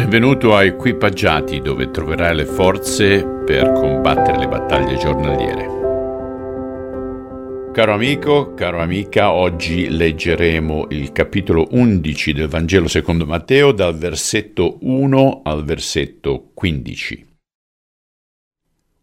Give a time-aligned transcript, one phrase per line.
[0.00, 5.66] Benvenuto a Equipaggiati dove troverai le forze per combattere le battaglie giornaliere.
[7.70, 14.78] Caro amico, caro amica, oggi leggeremo il capitolo 11 del Vangelo secondo Matteo dal versetto
[14.80, 17.26] 1 al versetto 15.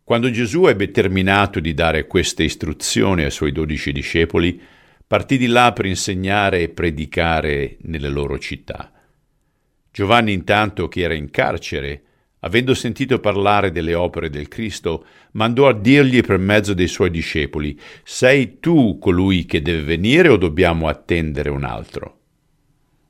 [0.04, 4.60] Quando Gesù ebbe terminato di dare queste istruzioni ai suoi dodici discepoli,
[5.06, 8.94] partì di là per insegnare e predicare nelle loro città.
[9.98, 12.04] Giovanni intanto, che era in carcere,
[12.42, 17.76] avendo sentito parlare delle opere del Cristo, mandò a dirgli per mezzo dei suoi discepoli,
[18.04, 22.20] Sei tu colui che deve venire o dobbiamo attendere un altro?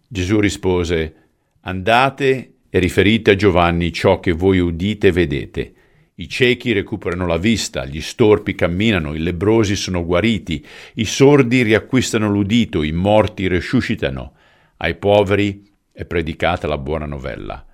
[0.07, 1.15] Gesù rispose,
[1.63, 5.73] Andate e riferite a Giovanni ciò che voi udite e vedete.
[6.15, 12.29] I ciechi recuperano la vista, gli storpi camminano, i lebrosi sono guariti, i sordi riacquistano
[12.29, 14.35] l'udito, i morti resuscitano,
[14.77, 15.66] ai poveri
[15.97, 17.65] è predicata la buona novella,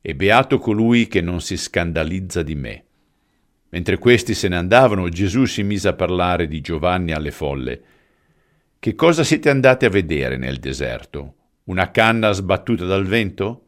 [0.00, 2.84] e beato colui che non si scandalizza di me.
[3.68, 7.82] Mentre questi se ne andavano, Gesù si mise a parlare di Giovanni alle folle.
[8.78, 11.34] Che cosa siete andati a vedere nel deserto?
[11.64, 13.64] Una canna sbattuta dal vento?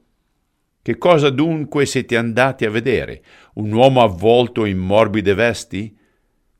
[0.81, 3.23] Che cosa dunque siete andati a vedere?
[3.57, 5.95] Un uomo avvolto in morbide vesti?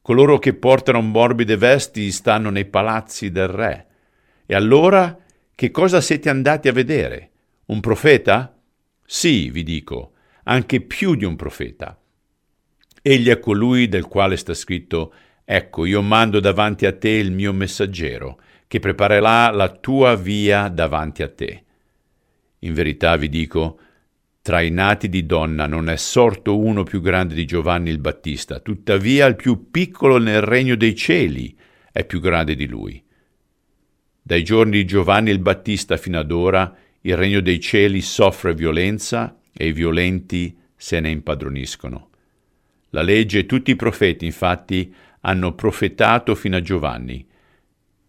[0.03, 3.87] Coloro che portano morbide vesti stanno nei palazzi del re.
[4.45, 5.19] E allora
[5.55, 7.31] che cosa siete andati a vedere?
[7.69, 8.59] Un profeta?
[9.05, 10.13] Sì, vi dico,
[10.45, 12.01] anche più di un profeta.
[13.03, 15.13] Egli è colui del quale sta scritto
[15.45, 21.23] Ecco, io mando davanti a te il mio messaggero, che preparerà la tua via davanti
[21.23, 21.65] a te.
[22.61, 23.79] In verità vi dico,
[24.41, 28.61] tra i nati di donna non è sorto uno più grande di Giovanni il Battista,
[28.61, 31.55] tuttavia il più piccolo nel regno dei cieli
[31.93, 33.03] è più grande di lui.
[34.23, 36.75] Dai giorni di Giovanni il Battista fino ad ora
[37.09, 42.11] il regno dei cieli soffre violenza e i violenti se ne impadroniscono.
[42.91, 47.27] La legge e tutti i profeti, infatti, hanno profetato fino a Giovanni,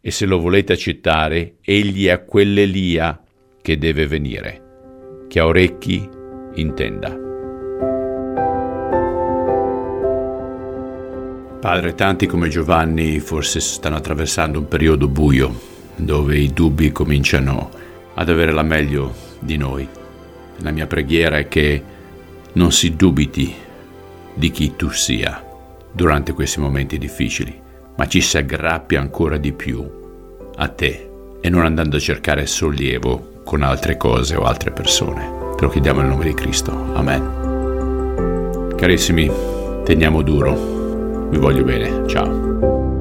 [0.02, 3.24] e se lo volete accettare, egli è quell'Elia
[3.62, 5.26] che deve venire.
[5.30, 6.08] Chi ha orecchi,
[6.56, 7.18] intenda.
[11.62, 15.58] Padre, tanti come Giovanni forse stanno attraversando un periodo buio,
[15.96, 17.79] dove i dubbi cominciano a
[18.20, 19.88] ad avere la meglio di noi.
[20.58, 21.82] La mia preghiera è che
[22.54, 23.56] non si dubiti
[24.34, 25.42] di chi tu sia
[25.92, 27.58] durante questi momenti difficili,
[27.96, 29.90] ma ci si aggrappi ancora di più
[30.56, 31.10] a te
[31.40, 35.56] e non andando a cercare sollievo con altre cose o altre persone.
[35.56, 36.72] Te lo chiediamo nel nome di Cristo.
[36.94, 38.76] Amen.
[38.76, 39.32] Carissimi,
[39.86, 41.30] teniamo duro.
[41.30, 42.06] Vi voglio bene.
[42.06, 42.99] Ciao.